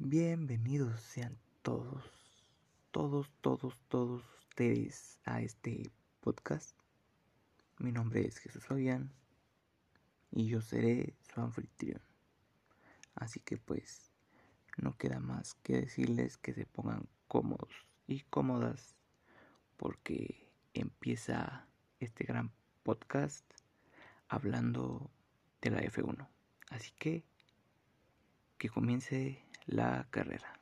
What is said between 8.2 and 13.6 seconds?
es Jesús Fabián y yo seré su anfitrión. Así que